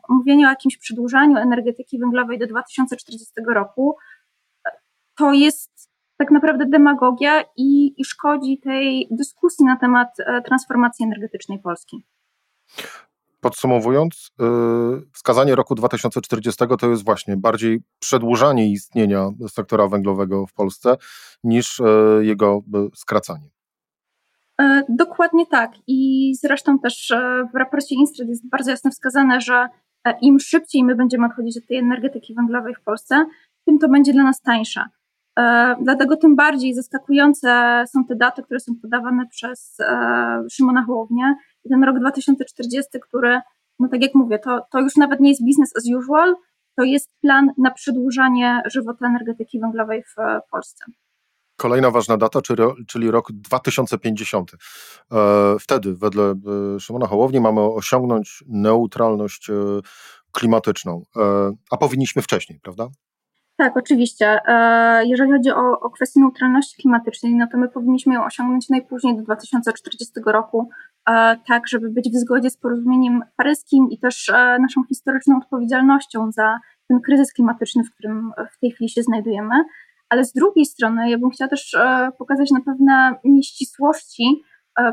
mówienie 0.09 0.47
o 0.47 0.51
jakimś 0.51 0.77
przedłużaniu 0.79 1.37
energetyki 1.37 1.99
węglowej 1.99 2.39
do 2.39 2.47
2040 2.47 3.33
roku 3.55 3.97
to 5.17 5.33
jest 5.33 5.91
tak 6.19 6.31
naprawdę 6.31 6.67
demagogia 6.67 7.45
i, 7.57 8.01
i 8.01 8.05
szkodzi 8.05 8.59
tej 8.59 9.09
dyskusji 9.11 9.65
na 9.65 9.77
temat 9.77 10.09
e, 10.21 10.43
transformacji 10.43 11.05
energetycznej 11.05 11.59
Polski. 11.59 12.05
Podsumowując, 13.41 14.31
yy, 14.39 15.03
wskazanie 15.13 15.55
roku 15.55 15.75
2040 15.75 16.65
to 16.79 16.91
jest 16.91 17.05
właśnie 17.05 17.37
bardziej 17.37 17.83
przedłużanie 17.99 18.71
istnienia 18.71 19.29
sektora 19.49 19.89
węglowego 19.89 20.47
w 20.47 20.53
Polsce 20.53 20.97
niż 21.45 21.79
yy, 21.79 22.27
jego 22.27 22.63
yy, 22.75 22.89
skracanie. 22.95 23.49
Dokładnie 24.89 25.47
tak. 25.47 25.73
I 25.87 26.33
zresztą 26.41 26.79
też 26.79 27.15
w 27.55 27.57
raporcie 27.57 27.95
Instred 27.95 28.29
jest 28.29 28.49
bardzo 28.49 28.71
jasno 28.71 28.91
wskazane, 28.91 29.41
że 29.41 29.69
im 30.23 30.41
szybciej 30.41 30.85
my 30.85 30.95
będziemy 30.95 31.27
odchodzić 31.27 31.59
od 31.59 31.67
tej 31.67 31.79
energetyki 31.79 32.35
węglowej 32.35 32.75
w 32.75 32.83
Polsce, 32.83 33.27
tym 33.67 33.79
to 33.79 33.89
będzie 33.89 34.13
dla 34.13 34.23
nas 34.23 34.41
tańsze. 34.41 34.85
E, 35.39 35.77
dlatego 35.81 36.17
tym 36.17 36.37
bardziej 36.37 36.75
zaskakujące 36.75 37.85
są 37.93 38.05
te 38.05 38.17
daty, 38.17 38.43
które 38.43 38.61
są 38.61 38.73
podawane 38.83 39.27
przez 39.31 39.81
e, 39.81 40.43
Szymona 40.51 40.85
Hołownię. 40.85 41.35
I 41.67 41.69
ten 41.69 41.85
rok 41.85 41.99
2040, 41.99 42.91
który, 43.01 43.41
no 43.79 43.89
tak 43.89 44.03
jak 44.03 44.15
mówię, 44.15 44.39
to, 44.39 44.61
to 44.73 44.81
już 44.81 44.97
nawet 44.97 45.21
nie 45.21 45.31
jest 45.31 45.45
business 45.45 45.77
as 45.77 45.85
usual, 45.99 46.35
to 46.77 46.85
jest 46.85 47.11
plan 47.21 47.51
na 47.59 47.71
przedłużanie 47.71 48.63
żywota 48.67 49.07
energetyki 49.07 49.61
węglowej 49.61 50.03
w 50.03 50.19
e, 50.19 50.41
Polsce. 50.51 50.85
Kolejna 51.57 51.91
ważna 51.91 52.17
data, 52.17 52.41
czyli 52.89 53.11
rok 53.11 53.33
2050. 53.33 54.53
Wtedy, 55.61 55.95
wedle 55.95 56.35
Szymona 56.81 57.07
Hołowni, 57.07 57.41
mamy 57.41 57.61
osiągnąć 57.61 58.45
neutralność 58.49 59.51
klimatyczną. 60.33 61.03
A 61.71 61.77
powinniśmy 61.77 62.23
wcześniej, 62.23 62.61
prawda? 62.63 62.89
Tak, 63.57 63.77
oczywiście. 63.77 64.41
E, 64.47 65.07
jeżeli 65.07 65.33
chodzi 65.33 65.51
o, 65.51 65.81
o 65.81 65.91
kwestię 65.91 66.21
neutralności 66.21 66.83
klimatycznej, 66.83 67.35
no 67.35 67.47
to 67.53 67.59
my 67.59 67.69
powinniśmy 67.69 68.15
ją 68.15 68.25
osiągnąć 68.25 68.69
najpóźniej 68.69 69.17
do 69.17 69.23
2040 69.23 70.13
roku, 70.27 70.69
e, 70.71 70.96
tak 71.49 71.69
żeby 71.69 71.91
być 71.91 72.11
w 72.11 72.17
zgodzie 72.17 72.51
z 72.51 72.57
porozumieniem 72.57 73.23
paryskim 73.37 73.89
i 73.91 73.99
też 73.99 74.29
e, 74.29 74.59
naszą 74.59 74.85
historyczną 74.89 75.37
odpowiedzialnością 75.37 76.33
za 76.33 76.59
ten 76.89 77.01
kryzys 77.01 77.33
klimatyczny, 77.33 77.85
w 77.85 77.91
którym 77.91 78.33
w 78.57 78.59
tej 78.61 78.71
chwili 78.71 78.89
się 78.91 79.03
znajdujemy. 79.03 79.55
Ale 80.09 80.25
z 80.25 80.33
drugiej 80.33 80.65
strony, 80.65 81.11
ja 81.11 81.19
bym 81.19 81.31
chciała 81.31 81.49
też 81.49 81.77
pokazać 82.19 82.51
na 82.51 82.61
pewne 82.61 83.15
nieścisłości 83.25 84.43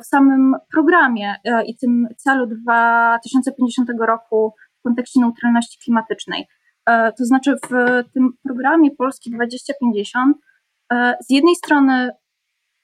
w 0.03 0.05
samym 0.05 0.55
programie 0.71 1.35
i 1.67 1.77
tym 1.77 2.07
celu 2.17 2.47
2050 2.47 3.89
roku 3.99 4.53
w 4.79 4.83
kontekście 4.83 5.19
neutralności 5.19 5.79
klimatycznej. 5.83 6.47
E, 6.89 7.11
to 7.11 7.25
znaczy 7.25 7.55
w 7.69 8.03
tym 8.13 8.29
programie 8.43 8.91
Polski 8.91 9.31
2050 9.31 10.37
e, 10.91 11.17
z 11.21 11.29
jednej 11.29 11.55
strony 11.55 12.09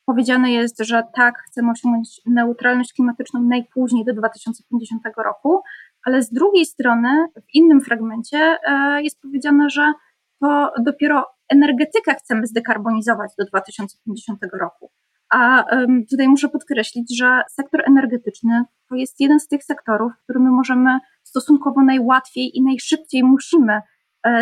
powiedziane 0.10 0.52
jest, 0.52 0.80
że 0.80 1.04
tak, 1.16 1.44
chcemy 1.48 1.72
osiągnąć 1.72 2.22
neutralność 2.26 2.94
klimatyczną 2.94 3.42
najpóźniej 3.42 4.06
do 4.06 4.14
2050 4.14 5.02
roku, 5.26 5.62
ale 6.06 6.24
z 6.24 6.30
drugiej 6.30 6.66
strony 6.66 7.10
w 7.36 7.56
innym 7.56 7.82
fragmencie 7.82 8.38
e, 8.38 9.04
jest 9.04 9.22
powiedziane, 9.22 9.70
że 9.70 9.94
to 10.42 10.74
dopiero 10.84 11.26
energetykę 11.50 12.16
chcemy 12.16 12.48
zdekarbonizować 12.48 13.32
do 13.40 13.46
2050 13.46 14.40
roku. 14.62 14.92
A 15.34 15.64
tutaj 16.10 16.28
muszę 16.28 16.50
podkreślić, 16.50 17.18
że 17.18 17.42
sektor 17.50 17.82
energetyczny 17.88 18.64
to 18.90 18.96
jest 18.96 19.20
jeden 19.20 19.40
z 19.40 19.48
tych 19.48 19.64
sektorów, 19.64 20.12
który 20.24 20.40
my 20.40 20.50
możemy 20.52 21.00
stosunkowo 21.24 21.84
najłatwiej 21.84 22.58
i 22.58 22.64
najszybciej 22.64 23.24
musimy 23.24 23.82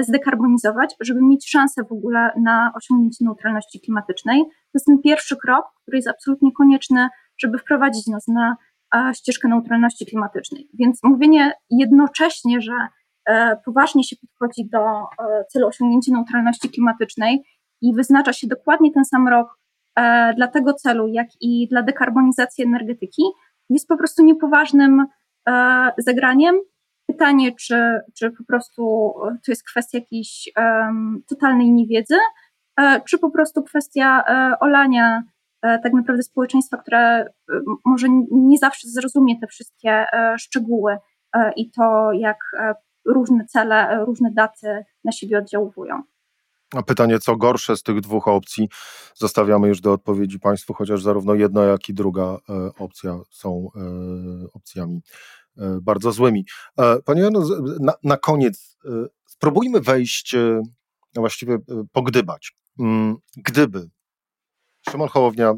zdekarbonizować, 0.02 0.96
żeby 1.00 1.20
mieć 1.22 1.50
szansę 1.50 1.84
w 1.84 1.92
ogóle 1.92 2.32
na 2.44 2.72
osiągnięcie 2.76 3.26
neutralności 3.26 3.82
klimatycznej. 3.82 4.44
To 4.46 4.72
jest 4.74 4.86
ten 4.86 5.02
pierwszy 5.04 5.36
krok, 5.38 5.66
który 5.82 5.98
jest 5.98 6.08
absolutnie 6.08 6.52
konieczny, 6.52 7.08
żeby 7.40 7.58
wprowadzić 7.58 8.08
nas 8.08 8.28
na 8.28 8.56
e, 8.96 9.14
ścieżkę 9.14 9.48
neutralności 9.48 10.06
klimatycznej. 10.06 10.70
Więc 10.80 11.00
mówienie 11.04 11.54
jednocześnie, 11.70 12.62
że 12.62 12.74
e, 13.26 13.58
poważnie 13.66 14.04
się 14.04 14.16
podchodzi 14.16 14.70
do 14.70 14.80
celu 15.50 15.68
osiągnięcia 15.68 16.12
neutralności 16.14 16.70
klimatycznej 16.70 17.44
i 17.82 17.94
wyznacza 17.94 18.34
się 18.34 18.48
dokładnie 18.48 18.92
ten 18.94 19.06
sam 19.06 19.28
rok 19.28 19.58
dla 20.36 20.48
tego 20.48 20.74
celu, 20.74 21.08
jak 21.08 21.28
i 21.42 21.68
dla 21.68 21.84
dekarbonizacji 21.84 22.64
energetyki, 22.64 23.24
jest 23.70 23.88
po 23.88 23.98
prostu 23.98 24.24
niepoważnym 24.24 25.06
zagraniem, 25.98 26.56
Pytanie, 27.08 27.52
czy, 27.56 28.00
czy 28.14 28.32
po 28.32 28.44
prostu 28.44 29.14
to 29.46 29.52
jest 29.52 29.64
kwestia 29.64 29.98
jakiejś 29.98 30.50
um, 30.58 31.24
totalnej 31.28 31.72
niewiedzy, 31.72 32.18
e, 32.80 33.02
czy 33.02 33.18
po 33.18 33.30
prostu 33.30 33.64
kwestia 33.64 34.24
e, 34.28 34.60
olania 34.60 35.24
e, 35.62 35.80
tak 35.80 35.94
naprawdę 35.94 36.24
społeczeństwa, 36.24 36.78
które 36.78 37.26
może 37.86 38.08
nie 38.32 38.58
zawsze 38.58 38.88
zrozumie 38.90 39.40
te 39.40 39.48
wszystkie 39.48 40.06
szczegóły 40.40 40.98
i 41.56 41.72
to, 41.72 42.12
jak 42.12 42.38
różne 43.06 43.46
cele, 43.46 44.06
różne 44.06 44.32
daty 44.32 44.86
na 45.04 45.12
siebie 45.12 45.38
oddziałują. 45.38 46.02
A 46.76 46.84
pytanie, 46.84 47.20
co 47.20 47.36
gorsze 47.36 47.78
z 47.78 47.84
tych 47.84 48.02
dwóch 48.02 48.28
opcji, 48.28 48.70
zostawiamy 49.16 49.68
już 49.68 49.82
do 49.82 49.94
odpowiedzi 49.94 50.40
Państwu, 50.40 50.74
chociaż 50.74 51.04
zarówno 51.04 51.34
jedna, 51.34 51.64
jak 51.64 51.90
i 51.90 51.94
druga 51.94 52.38
opcja 52.80 53.20
są 53.32 53.70
opcjami 54.54 55.02
bardzo 55.82 56.12
złymi. 56.12 56.46
E, 56.78 57.02
Panie 57.02 57.22
Janu, 57.22 57.42
na, 57.80 57.94
na 58.04 58.18
koniec 58.18 58.78
e, 58.86 58.90
spróbujmy 59.26 59.82
wejść, 59.82 60.36
właściwie 61.16 61.58
pogdybać. 61.92 62.54
Mm, 62.80 63.16
gdyby 63.38 63.90
Szymon 64.90 65.10
Hołownia 65.10 65.54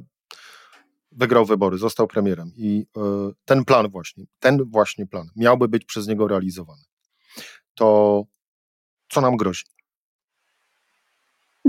wygrał 1.12 1.46
wybory, 1.46 1.78
został 1.78 2.08
premierem 2.08 2.52
i 2.56 2.86
ten 3.46 3.66
plan 3.66 3.90
właśnie, 3.90 4.26
ten 4.40 4.64
właśnie 4.64 5.08
plan 5.08 5.28
miałby 5.36 5.68
być 5.68 5.86
przez 5.86 6.08
niego 6.08 6.28
realizowany. 6.28 6.82
To 7.76 8.24
co 9.10 9.22
nam 9.22 9.38
grozi? 9.38 9.64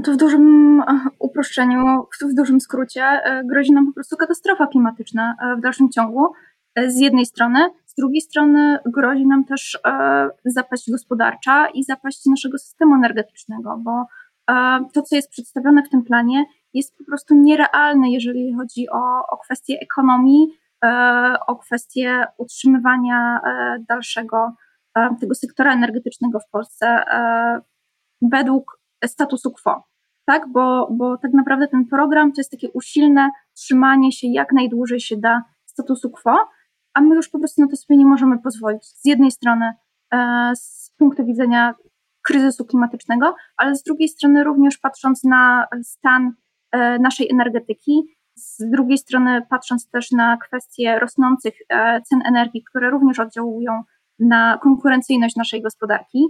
To 0.05 0.13
w 0.13 0.17
dużym 0.17 0.81
e, 0.81 1.01
uproszczeniu, 1.19 2.07
w 2.31 2.35
dużym 2.35 2.61
skrócie, 2.61 3.03
e, 3.03 3.43
grozi 3.45 3.73
nam 3.73 3.87
po 3.87 3.93
prostu 3.93 4.17
katastrofa 4.17 4.67
klimatyczna 4.67 5.37
e, 5.43 5.57
w 5.57 5.61
dalszym 5.61 5.91
ciągu. 5.91 6.33
Z 6.89 6.99
jednej 6.99 7.27
strony, 7.27 7.71
z 7.91 7.95
drugiej 7.95 8.21
strony 8.21 8.79
grozi 8.87 9.27
nam 9.27 9.45
też 9.45 9.79
zapaść 10.45 10.91
gospodarcza 10.91 11.69
i 11.69 11.85
zapaść 11.85 12.27
naszego 12.27 12.59
systemu 12.59 12.95
energetycznego, 12.95 13.77
bo 13.79 14.05
to, 14.95 15.03
co 15.03 15.17
jest 15.17 15.31
przedstawione 15.31 15.83
w 15.83 15.89
tym 15.89 16.03
planie, 16.03 16.45
jest 16.75 16.99
po 16.99 17.05
prostu 17.05 17.35
nierealne, 17.35 18.11
jeżeli 18.11 18.55
chodzi 18.55 18.89
o, 18.91 19.27
o 19.31 19.37
kwestie 19.37 19.79
ekonomii, 19.81 20.47
o 21.47 21.57
kwestie 21.57 22.27
utrzymywania 22.39 23.41
dalszego 23.89 24.53
tego 25.21 25.35
sektora 25.35 25.75
energetycznego 25.75 26.41
w 26.41 26.51
Polsce 26.51 27.05
według 28.23 28.81
statusu 29.07 29.51
quo, 29.51 29.85
tak? 30.25 30.49
Bo, 30.49 30.89
bo 30.91 31.19
tak 31.19 31.33
naprawdę 31.33 31.69
ten 31.69 31.87
program 31.87 32.33
to 32.33 32.41
jest 32.41 32.51
takie 32.51 32.71
usilne 32.71 33.31
trzymanie 33.55 34.13
się 34.13 34.27
jak 34.29 34.53
najdłużej 34.53 35.01
się 35.01 35.17
da 35.17 35.43
statusu 35.67 36.11
quo, 36.11 36.37
a 36.95 37.01
my 37.01 37.17
już 37.17 37.29
po 37.29 37.39
prostu 37.39 37.63
na 37.63 37.69
to 37.69 37.77
sobie 37.77 37.97
nie 37.97 38.07
możemy 38.07 38.39
pozwolić. 38.39 38.85
Z 38.85 39.05
jednej 39.05 39.31
strony 39.31 39.73
e, 40.13 40.53
z 40.57 40.95
punktu 40.99 41.27
widzenia 41.27 41.75
kryzysu 42.23 42.65
klimatycznego, 42.65 43.35
ale 43.57 43.77
z 43.77 43.83
drugiej 43.83 44.09
strony 44.09 44.45
również 44.45 44.79
patrząc 44.79 45.25
na 45.25 45.67
stan 45.83 46.33
e, 46.73 46.99
naszej 46.99 47.31
energetyki, 47.31 48.03
z 48.35 48.71
drugiej 48.71 48.99
strony 48.99 49.43
patrząc 49.51 49.91
też 49.91 50.11
na 50.11 50.37
kwestie 50.37 50.99
rosnących 50.99 51.55
e, 51.69 52.03
cen 52.03 52.23
energii, 52.27 52.65
które 52.71 52.91
również 52.91 53.19
oddziałują 53.19 53.83
na 54.19 54.59
konkurencyjność 54.63 55.37
naszej 55.37 55.63
gospodarki, 55.63 56.27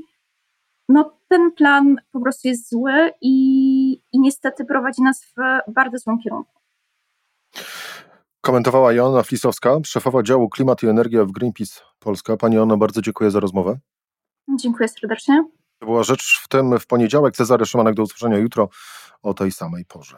no 0.89 1.13
ten 1.29 1.53
plan 1.53 1.97
po 2.13 2.21
prostu 2.21 2.49
jest 2.49 2.71
zły 2.71 3.11
i, 3.21 3.93
i 4.13 4.21
niestety 4.21 4.65
prowadzi 4.65 5.03
nas 5.03 5.25
w 5.25 5.73
bardzo 5.73 5.99
złym 5.99 6.19
kierunku. 6.19 6.60
Komentowała 8.41 8.93
Joanna 8.93 9.23
Flisowska, 9.23 9.77
szefowa 9.85 10.23
działu 10.23 10.49
Klimat 10.49 10.83
i 10.83 10.87
Energia 10.87 11.25
w 11.25 11.33
Greenpeace 11.33 11.81
Polska. 11.99 12.37
Pani 12.37 12.57
Joanna, 12.57 12.77
bardzo 12.77 13.03
dziękuję 13.03 13.31
za 13.31 13.41
rozmowę. 13.41 13.79
Dziękuję 14.61 14.89
serdecznie. 14.89 15.45
To 15.79 15.87
była 15.87 16.03
rzecz 16.03 16.41
w 16.45 16.49
tym 16.49 16.79
w 16.79 16.87
poniedziałek. 16.87 17.37
Cezary 17.37 17.67
Szymanek 17.67 17.95
do 17.95 18.03
usłyszenia 18.03 18.39
jutro 18.39 18.69
o 19.23 19.35
tej 19.35 19.53
samej 19.53 19.85
porze. 19.85 20.17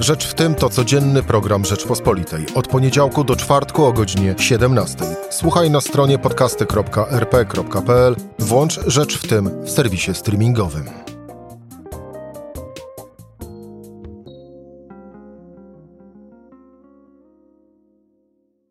Rzecz 0.00 0.26
w 0.26 0.34
tym 0.34 0.54
to 0.54 0.68
codzienny 0.68 1.22
program 1.22 1.64
Rzeczpospolitej. 1.64 2.46
Od 2.54 2.68
poniedziałku 2.68 3.24
do 3.24 3.36
czwartku 3.36 3.84
o 3.84 3.92
godzinie 3.92 4.34
17. 4.38 5.04
Słuchaj 5.30 5.70
na 5.70 5.80
stronie 5.80 6.18
podcasty.rp.pl. 6.18 8.16
Włącz 8.38 8.80
Rzecz 8.86 9.18
w 9.18 9.28
tym 9.28 9.64
w 9.64 9.70
serwisie 9.70 10.14
streamingowym. 10.14 11.07